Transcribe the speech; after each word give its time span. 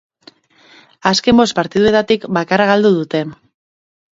Azken 1.09 1.37
bost 1.41 1.57
partidetatik 1.59 2.25
bakarra 2.39 2.67
galdu 2.73 2.93
dute. 2.99 3.23